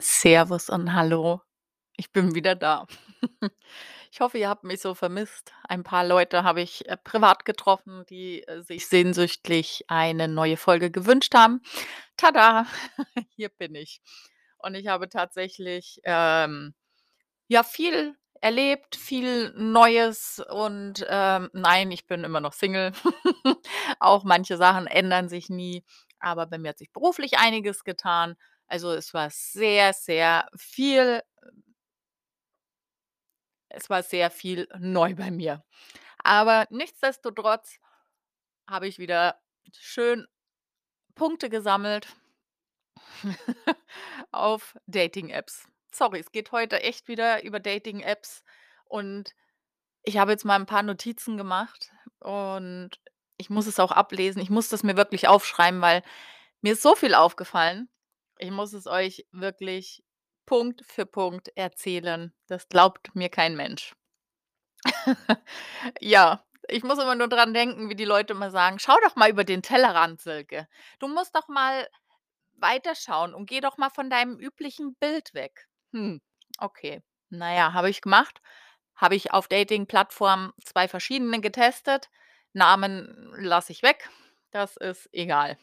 [0.00, 1.42] Servus und hallo.
[1.96, 2.86] Ich bin wieder da.
[4.10, 5.52] Ich hoffe, ihr habt mich so vermisst.
[5.68, 10.90] Ein paar Leute habe ich, äh, privat getroffen, die, äh, sich sehnsüchtig eine neue Folge
[10.90, 11.60] gewünscht haben.
[12.16, 12.66] Tada,
[13.36, 14.00] hier bin ich.
[14.56, 16.74] Und ich habe tatsächlich, ähm,
[17.48, 22.92] ja, viel erlebt, viel Neues und, ähm, nein, ich bin immer noch Single.
[24.00, 25.84] Auch manche Sachen ändern sich nie,
[26.20, 28.36] aber bei mir hat sich beruflich einiges getan.
[28.68, 31.22] Also, es war sehr, sehr viel
[33.68, 35.64] es war sehr viel neu bei mir.
[36.24, 37.78] Aber nichtsdestotrotz
[38.68, 39.40] habe ich wieder
[39.72, 40.26] schön
[41.14, 42.08] Punkte gesammelt
[44.32, 45.68] auf Dating-Apps.
[45.92, 48.44] Sorry, es geht heute echt wieder über Dating-Apps
[48.84, 49.34] und
[50.02, 52.90] ich habe jetzt mal ein paar Notizen gemacht und
[53.36, 54.40] ich muss es auch ablesen.
[54.40, 56.02] Ich muss das mir wirklich aufschreiben, weil
[56.60, 57.88] mir ist so viel aufgefallen.
[58.38, 60.02] Ich muss es euch wirklich
[60.46, 62.32] Punkt für Punkt erzählen.
[62.46, 63.94] Das glaubt mir kein Mensch.
[66.00, 69.30] Ja, ich muss immer nur dran denken, wie die Leute immer sagen: „Schau doch mal
[69.30, 70.68] über den Tellerrand, Silke.
[71.00, 71.88] Du musst doch mal
[72.54, 76.20] weiterschauen und geh doch mal von deinem üblichen Bild weg.“ Hm,
[76.58, 77.02] okay.
[77.30, 78.40] Na ja, habe ich gemacht.
[78.96, 82.10] Habe ich auf Dating-Plattformen 2 verschiedene getestet.
[82.54, 84.10] Namen lasse ich weg.
[84.52, 85.58] Das ist egal.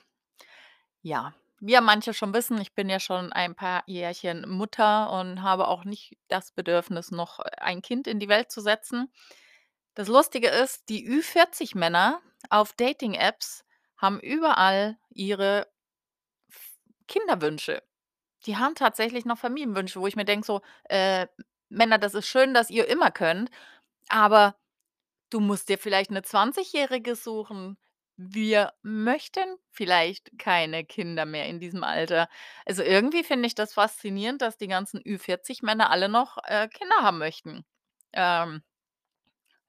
[1.03, 5.41] Ja, wie ja manche schon wissen, ich bin ja schon ein paar Jährchen Mutter und
[5.41, 9.11] habe auch nicht das Bedürfnis, noch ein Kind in die Welt zu setzen.
[9.95, 13.65] Das Lustige ist, die Ü40-Männer auf Dating-Apps
[13.97, 15.67] haben überall ihre
[17.09, 17.83] Kinderwünsche.
[18.45, 21.27] Die haben tatsächlich noch Familienwünsche, wo ich mir denke so: „Äh,
[21.69, 23.51] Männer, das ist schön, dass ihr immer könnt,
[24.09, 24.55] aber
[25.31, 27.77] du musst dir vielleicht 'ne Zwanzigjährige suchen.
[28.17, 32.29] Wir möchten vielleicht keine Kinder mehr in diesem Alter.“
[32.65, 37.17] Also, irgendwie finde ich das faszinierend, dass die ganzen Ü40-Männer alle noch, äh, Kinder haben
[37.17, 37.65] möchten.
[38.13, 38.63] Ähm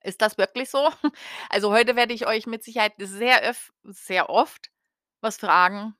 [0.03, 0.89] ist das wirklich so?
[1.49, 4.69] Also, heute werde ich euch mit Sicherheit sehr öf sehr oft
[5.21, 5.95] was fragen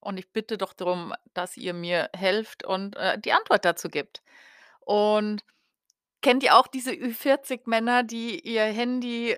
[0.00, 4.22] und ich bitte doch drum, dass ihr mir helft und, äh, die Antwort dazu gibt.
[4.80, 5.44] Und
[6.22, 9.36] kennt ihr auch diese Ü40-Männer, die ihr Handy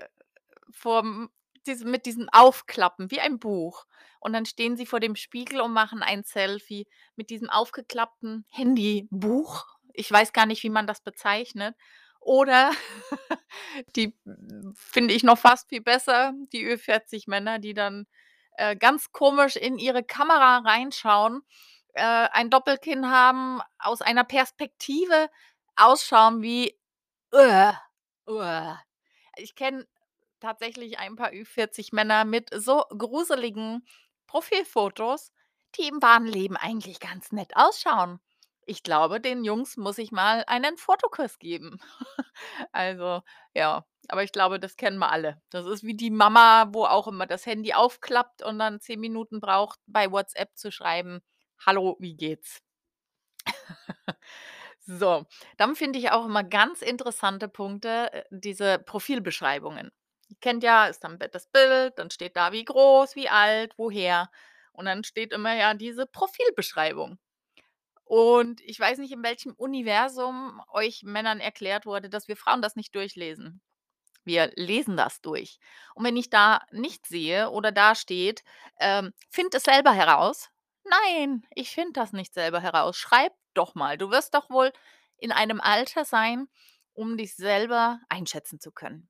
[0.71, 1.31] vorm
[1.67, 3.85] diesem mit diesem Aufklappen wie ein Buch
[4.21, 6.87] und dann stehen sie vor dem Spiegel und machen ein Selfie
[7.17, 9.67] mit diesem aufgeklappten Handybuch?
[9.93, 11.77] Ich weiß gar nicht, wie man das bezeichnet.
[12.21, 12.71] Oder
[13.97, 14.17] die
[14.75, 18.07] finde ich noch fast viel besser, die Ü40-Männer, die dann,
[18.57, 21.43] äh, ganz komisch in ihre Kamera reinschauen,
[21.93, 25.29] äh, ein Doppelkinn haben, aus einer Perspektive
[25.77, 26.79] ausschauen wie
[29.37, 29.87] ich kenne
[30.44, 33.87] tatsächlich ein paar Ü40-Männer mit so gruseligen
[34.27, 35.32] Profilfotos,
[35.77, 38.21] die im wahren Leben eigentlich ganz nett ausschauen.
[38.66, 41.78] Ich glaube, den Jungs muss ich mal einen Fotokurs geben.
[42.72, 43.22] Also,
[43.54, 45.41] ja, aber ich glaube, das kennen wir alle.
[45.50, 49.41] Das ist wie die Mama, wo auch immer das Handy aufklappt und dann 10 Minuten
[49.41, 51.21] braucht, bei WhatsApp zu schreiben:
[51.66, 52.60] „Hallo, wie geht's?“
[54.87, 59.91] So, dann finde ich auch immer ganz interessante Punkte, äh, diese Profilbeschreibungen.
[60.29, 64.31] Ihr kennt ja, ist dann das Bild, dann steht da, wie groß, wie alt, woher
[64.73, 67.19] und dann steht immer ja diese Profilbeschreibung.
[68.05, 72.77] Und ich weiß nicht, in welchem Universum euch Männern erklärt wurde, dass wir Frauen das
[72.77, 73.63] nicht durchlesen.
[74.25, 75.59] Wir lesen das durch.
[75.95, 78.45] Und wenn ich da nichts sehe oder da steht,
[78.81, 80.51] ähm: „Finde es selber heraus.“
[80.84, 82.97] Nein, ich finde das nicht selber heraus.
[82.97, 83.99] Schreib doch mal.
[83.99, 84.73] Du wirst doch wohl
[85.19, 86.49] in einem Alter sein,
[86.95, 89.09] um dich selber einschätzen zu können.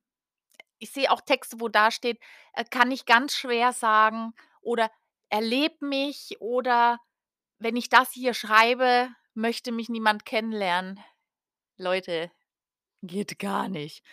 [0.81, 2.19] Ich sehe auch Texte, wo da steht,
[2.53, 4.91] äh: „Kann ich ganz schwer sagen“ oder
[5.29, 6.99] „erlebe mich“ oder
[7.59, 10.99] „wenn ich das hier schreibe, möchte mich niemand kennenlernen.“
[11.77, 12.31] Leute,
[13.03, 14.03] geht gar nicht.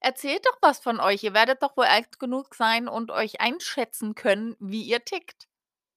[0.00, 1.24] Erzählt doch was von euch.
[1.24, 5.48] Ihr werdet doch wohl alt genug sein und euch einschätzen können, wie ihr tickt,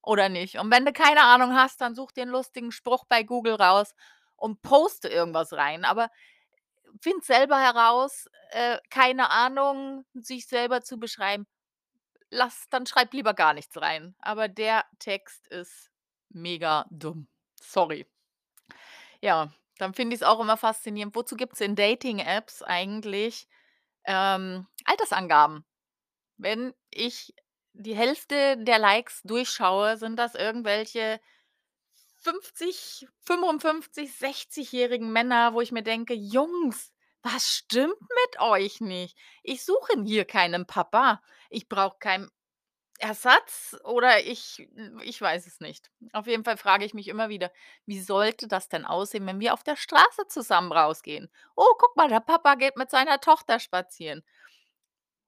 [0.02, 0.58] oder nicht?
[0.58, 3.94] Und wenn du keine Ahnung hast, dann such dir 'n lustigen Spruch bei Google raus
[4.36, 6.10] und poste irgendwas rein, aber
[7.00, 11.46] finde selber heraus, äh, keine Ahnung, sich selber zu beschreiben.
[12.30, 14.14] Lass dann schreib lieber gar nichts rein.
[14.20, 15.90] Aber der Text ist
[16.28, 17.28] mega dumm.
[17.60, 18.06] Sorry.
[19.20, 21.14] Ja, dann finde ich's auch immer faszinierend.
[21.14, 23.48] Wozu gibt's in Dating-Apps eigentlich,
[24.04, 25.64] ähm, Altersangaben?
[26.36, 27.34] Wenn ich
[27.72, 31.20] die Hälfte der Likes durchschaue, sind das irgendwelche
[32.20, 39.16] 50, 55, sechzigjährigen Männer, wo ich mir denke: „Jungs, was stimmt mit euch nicht?
[39.42, 41.22] Ich suche hier keinen Papa.
[41.50, 42.30] Ich brauche keinen
[42.98, 44.68] Ersatz oder ich
[45.02, 45.90] ich weiß es nicht.
[46.12, 47.50] Auf jeden Fall frage ich mich immer wieder:
[47.86, 51.30] „Wie sollte das denn aussehen, wenn wir auf der Straße zusammen rausgehen?
[51.56, 54.22] Oh, guck mal, der Papa geht mit seiner Tochter spazieren.“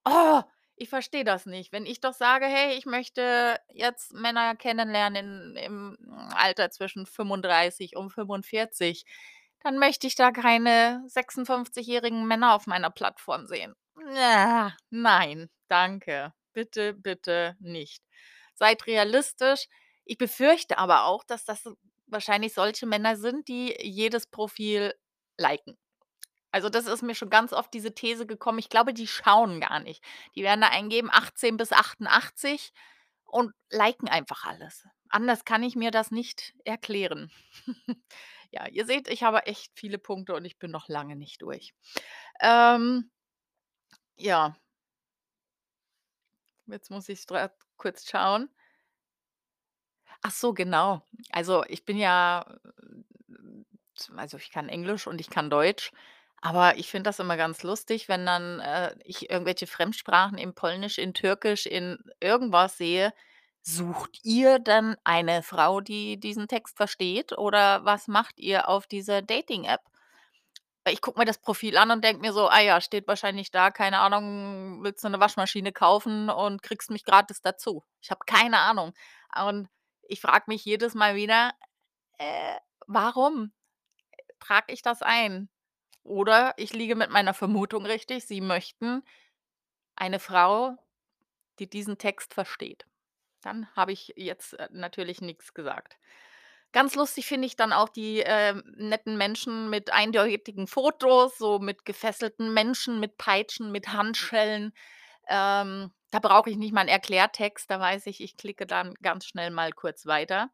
[0.06, 0.43] Oh,
[0.82, 1.73] ich verstehe das nicht.
[1.73, 7.96] Wenn ich doch sage: „Hey, ich möchte jetzt Männer kennenlernen in im Alter zwischen 35
[7.96, 9.05] und 45“,
[9.62, 13.75] dann möchte ich da keine 56-jährigen Männer auf meiner Plattform sehen.
[13.96, 16.32] Na, nein, danke.
[16.52, 18.02] Bitte, bitte nicht.
[18.55, 19.67] Seid realistisch.
[20.05, 21.64] Ich befürchte aber auch, dass das
[22.06, 24.94] wahrscheinlich solche Männer sind, die jedes Profil
[25.38, 25.79] liken.
[26.53, 28.59] Also, das ist mir schon ganz oft diese These gekommen.
[28.59, 30.05] Ich glaube, die schauen gar nicht.
[30.35, 32.73] Die werden da eingeben 18 bis 88
[33.25, 34.87] und liken einfach alles.
[35.09, 37.31] Anders kann ich mir das nicht erklären.
[38.55, 41.73] Ja, ihr seht, ich habe echt viele Punkte und ich bin noch lange nicht durch.
[42.39, 43.11] Ähm,
[44.17, 44.55] ja,
[46.67, 47.25] jetzt muss ich
[47.79, 48.51] kurz schauen.
[50.21, 51.03] Ach so, genau.
[51.31, 53.03] Also, ich bin ja äh,
[54.17, 55.93] also, ich kann Englisch und ich kann Deutsch,
[56.43, 60.99] aber ich finde das immer ganz lustig, wenn dann, äh, ich irgendwelche Fremdsprachen in Polnisch,
[60.99, 63.15] in Türkisch, in irgendwas sehe.
[63.62, 69.23] Sucht ihr dann eine Frau, die diesen Text versteht oder was macht ihr auf dieser
[69.23, 69.81] Dating-App?
[70.89, 73.71] Ich gucke mir das Profil an und denke mir so: „Ah ja, steht wahrscheinlich da,
[73.71, 78.59] keine Ahnung, willst du 'ne Waschmaschine kaufen und kriegst mich gratis dazu.“ Ich habe keine
[78.59, 78.93] Ahnung.
[79.41, 79.69] Und
[80.03, 81.53] ich frage mich jedes Mal wieder,
[82.19, 82.56] äh,
[82.89, 83.53] warum
[84.41, 85.49] trage ich das ein?
[86.05, 89.03] Oder ich liege mit meiner Vermutung richtig, sie möchten
[89.97, 90.77] eine Frau,
[91.59, 92.87] die diesen Text versteht.
[93.43, 95.99] Dann habe ich jetzt, äh, natürlich nix gesagt.
[96.73, 101.85] Ganz lustig finde ich dann auch die, ähm, netten Menschen mit eindeutigen Fotos, so mit
[101.85, 104.73] gefesselten Menschen, mit Peitschen, mit Handschellen.
[105.29, 109.27] Ähm, da brauche ich nicht mal 'n Erklärtext, da weiß ich, ich klicke dann ganz
[109.27, 110.51] schnell mal kurz weiter.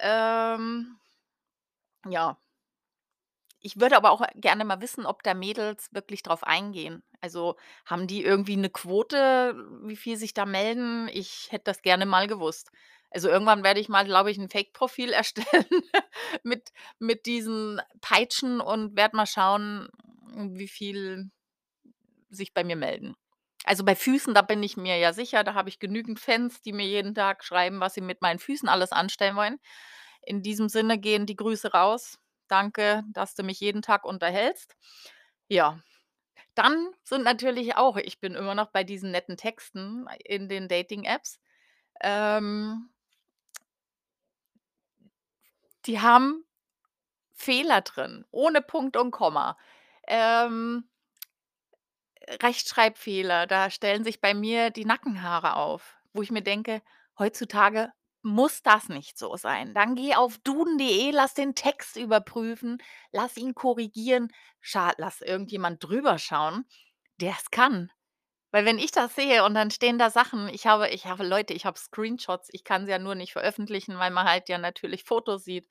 [0.00, 0.98] Ähm,
[2.10, 2.36] ja.
[3.62, 7.02] Ich würde aber auch gerne mal wissen, ob da Mädels wirklich drauf eingehen.
[7.20, 9.54] Also, haben die irgendwie 'ne Quote,
[9.84, 11.08] wie viel sich da melden?
[11.12, 12.70] Ich hätte das gerne mal gewusst.
[13.10, 15.66] Also, irgendwann werde ich mal, glaube ich, 'n Fake-Profil erstellen
[16.42, 19.88] mit mit diesen Peitschen und werde mal schauen,
[20.34, 21.30] wie viel
[22.30, 23.14] sich bei mir melden.
[23.64, 26.72] Also, bei Füßen, da bin ich mir ja sicher, da habe ich genügend Fans, die
[26.72, 29.58] mir jeden Tag schreiben, was sie mit meinen Füßen alles anstellen wollen.
[30.22, 32.18] In diesem Sinne gehen die Grüße raus.
[32.50, 34.76] Danke, dass du mich jeden Tag unterhältst.
[35.48, 35.78] Ja,
[36.54, 41.40] dann sind natürlich auch ich bin immer noch bei diesen netten Texten in den Dating-Apps.
[42.02, 42.90] Ähm
[45.86, 46.44] die haben
[47.32, 49.56] Fehler drin, ohne Punkt und Komma.
[50.06, 50.84] Ähm
[52.42, 56.82] Rechtschreibfehler, da stellen sich bei mir die Nackenhaare auf, wo ich mir denke:
[57.18, 59.74] „Heutzutage muss das nicht so sein.
[59.74, 62.78] Dann geh auf duden.de, lass den Text überprüfen,
[63.12, 64.32] lass ihn korrigieren,
[64.98, 66.66] lass irgendjemand drüber schauen,
[67.20, 67.90] der's kann.“
[68.52, 71.54] Weil wenn ich das sehe und dann stehen da Sachen ich habe ich habe Leute,
[71.54, 75.04] ich habe Screenshots, ich kann sie ja nur nicht veröffentlichen, weil man halt ja natürlich
[75.04, 75.68] Fotos sieht.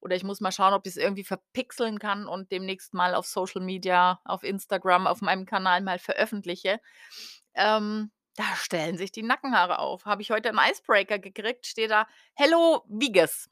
[0.00, 3.62] Oder ich muss mal schauen, ob ich's irgendwie verpixeln kann und demnächst mal auf Social
[3.62, 6.80] Media, auf Instagram, auf meinem Kanal mal veröffentliche.
[7.54, 10.04] Ähm, da stellen sich die Nackenhaare auf.
[10.06, 13.48] Habe ich heute 'n Icebreaker gekriegt, steht da: „Hello, wie geht's?“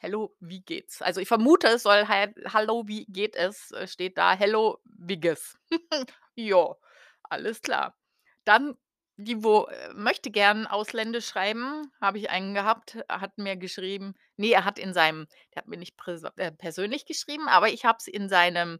[0.00, 1.02] Hello, wie geht's?
[1.02, 2.06] Also, ich vermute, es soll
[2.52, 5.58] „Hallo, wie geht es?“ äh, steht da: „Hello, wie geht's?“
[6.36, 6.76] Ja,
[7.24, 7.96] alles klar.
[8.44, 8.76] Dann
[9.16, 14.52] die, wo, äh, möchte gern ausländisch schreiben, habe ich einen gehabt, hat mir geschrieben ne,
[14.52, 15.96] er hat in seinem der hat mir nicht
[16.36, 18.78] äh, persönlich geschrieben, aber ich habe es in seinem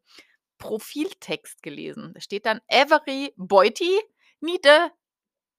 [0.58, 2.12] Profiltext gelesen.
[2.14, 4.00] Da steht dann: „Every Boytie
[4.40, 4.64] need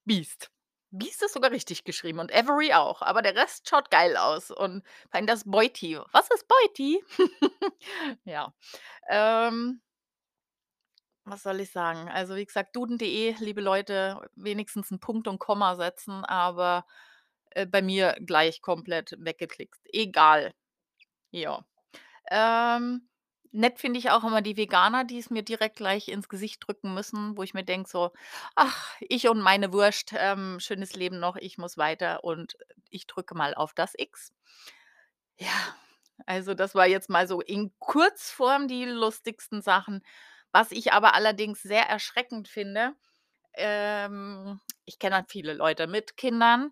[0.10, 0.52] Beast.“
[0.92, 4.84] Beast ist sogar richtig geschrieben und Every auch, aber der Rest schaut geil aus und
[5.10, 6.00] vor allem das Boytie.
[6.14, 7.04] Was ist Boytie?
[8.26, 8.54] Ja,
[9.10, 9.82] ähm
[11.26, 12.10] was soll ich sagen?
[12.10, 16.86] Also, wie gesagt, duden.de, liebe Leute, wenigstens 'n Punkt und Komma setzen, aber,
[17.52, 19.80] äh, bei mir gleich komplett weggeklickt.
[19.94, 20.54] Egal.
[21.32, 21.66] Ja.
[22.32, 23.09] Ähm,
[23.52, 27.38] nett finde ich auch immer die Veganer, die's mir direkt gleich ins Gesicht drücken müssen,
[27.38, 28.12] wo ich mir denke so:
[28.56, 32.58] „Ach, ich und meine Wurst, ähm, schönes Leben noch, ich muss weiter und
[32.90, 34.32] ich drücke mal auf das X.“
[35.38, 35.76] Ja,
[36.26, 40.04] also, das war jetzt mal so in Kurzform die lustigsten Sachen.
[40.52, 42.94] Was ich aber allerdings sehr erschreckend finde,
[43.56, 46.72] ähm, ich kenne halt viele Leute mit Kindern,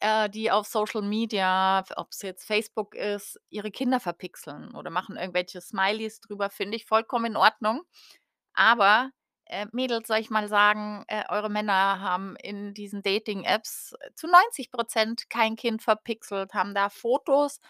[0.00, 5.60] äh, die auf Social Media, ob's jetzt Facebook ist, ihre Kinder verpixeln oder machen irgendwelche
[5.60, 7.82] Smileys drüber, finde ich vollkommen in Ordnung.
[8.54, 9.10] Aber
[9.48, 14.70] Äh, Mädels, soll ich mal sagen, äh, eure Männer haben in diesen Dating-Apps zu 90
[14.72, 17.60] % kein Kind verpixelt, haben da Fotos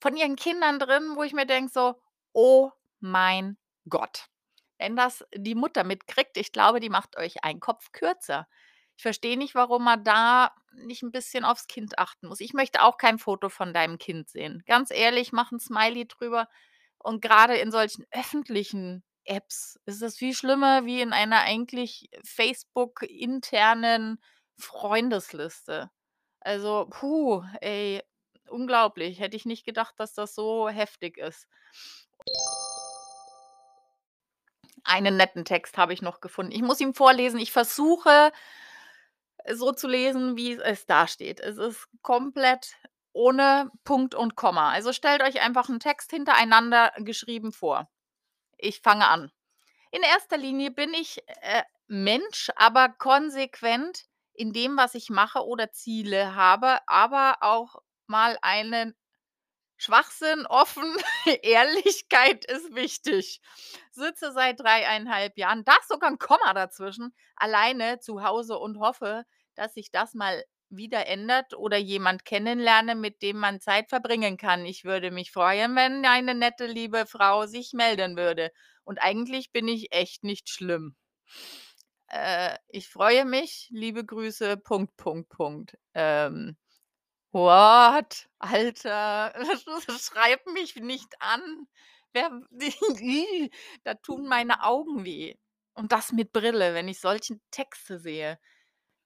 [0.00, 2.00] von ihren Kindern drin, wo ich mir denke so:
[2.32, 3.58] „Oh mein
[3.88, 4.28] Gott.“
[4.78, 8.48] Wenn das die Mutter mitkriegt, ich glaube, die macht euch einen Kopf kürzer.
[9.00, 12.38] Ich verstehe nicht, warum man da nicht 'n bisschen aufs Kind achten muss.
[12.40, 14.62] Ich möchte auch kein Foto von deinem Kind sehen.
[14.66, 16.48] Ganz ehrlich, mach 'n Smiley drüber
[16.98, 24.20] und grade in solchen öffentlichen Apps ist es viel schlimmer wie in einer eigentlich Facebook-internen
[24.58, 25.90] Freundesliste.
[26.40, 28.02] Also, puh, ey,
[28.50, 29.18] unglaublich.
[29.18, 31.46] Hätte ich nicht gedacht, dass das so heftig ist.
[34.84, 36.52] Einen netten Text habe ich noch gefunden.
[36.52, 37.38] Ich muss ihn vorlesen.
[37.40, 38.32] Ich versuche
[39.52, 41.40] so zu lesen, wie es da steht.
[41.40, 42.74] Es ist komplett
[43.12, 44.70] ohne Punkt und Komma.
[44.70, 47.88] Also, stellt euch einfach 'n Text hintereinander geschrieben vor.
[48.58, 49.32] Ich fange an.
[49.92, 54.04] In erster Linie bin ich, äh, Mensch, aber konsequent
[54.34, 58.94] in dem, was ich mache oder Ziele habe, aber auch mal einen
[59.78, 60.96] Schwachsinn offen.
[61.42, 63.40] Ehrlichkeit ist wichtig.
[64.00, 68.80] Sitze seit 3 1/2 Jahren, da ist sogar 'n Komma dazwischen, alleine zu Hause und
[68.80, 69.24] hoffe,
[69.56, 74.64] dass sich das mal wieder ändert oder jemand kennenlerne, mit dem man Zeit verbringen kann.
[74.66, 78.50] Ich würde mich freuen, wenn eine nette, liebe Frau sich melden würde.
[78.84, 80.96] Und eigentlich bin ich echt nicht schlimm.
[82.08, 83.68] Äh, ich freue mich.
[83.70, 84.56] Liebe Grüße.
[84.56, 85.76] Punkt, Punkt, Punkt.
[85.94, 86.56] Ähm,
[87.32, 88.28] what?
[88.40, 89.34] Alter,
[90.00, 91.68] schreib mich nicht an.
[92.12, 92.30] Wer
[93.84, 95.34] da tun meine Augen weh.
[95.74, 98.38] Und das mit Brille, wenn ich solchen Texte sehe.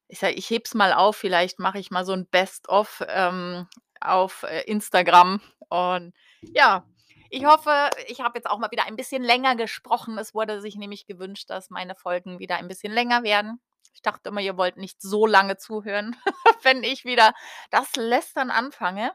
[0.08, 3.02] Ich sage, ich hebe es mal auf, vielleicht mache ich mal so 'n Best of,
[3.08, 3.66] ähm,
[4.00, 5.40] auf, äh, Instagram.
[5.68, 6.86] Und ja,
[7.30, 10.18] ich hoffe, ich habe jetzt auch mal wieder ein bisschen länger gesprochen.
[10.18, 13.60] Es wurde sich nämlich gewünscht, dass meine Folgen wieder ein bisschen länger werden.
[13.94, 16.16] Ich dachte immer, ihr wollt nicht so lange zuhören,
[16.62, 17.32] wenn ich wieder
[17.70, 19.12] das Lästern anfange.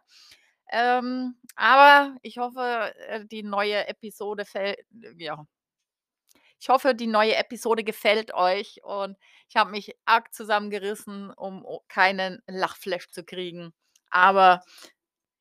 [0.72, 4.76] Ähm, aber ich hoffe, äh, die neue Episode fäll
[5.18, 5.46] ja.
[6.60, 12.42] Ich hoffe, die neue Episode gefällt euch und ich habe mich arg zusammengerissen, um keinen
[12.48, 13.74] Lachflash zu kriegen.
[14.10, 14.62] Aber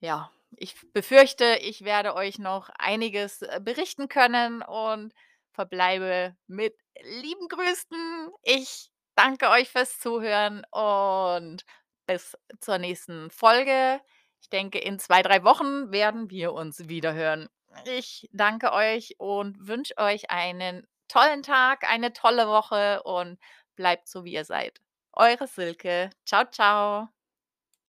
[0.00, 5.12] ja, ich befürchte, ich werde euch noch einiges, äh, berichten können und
[5.52, 8.30] verbleibe mit lieben Grüßen.
[8.42, 11.64] Ich danke euch fürs Zuhören und
[12.06, 14.00] bis zur nächsten Folge.
[14.42, 17.48] Ich denke, in 2, 3 Wochen werden wir uns wiederhören.
[17.84, 23.38] Ich danke euch und wünsche euch einen tollen Tag, eine tolle Woche und
[23.76, 24.80] bleibt so, wie ihr seid.
[25.12, 26.10] Eure Silke.
[26.24, 27.08] Tschau, tschau.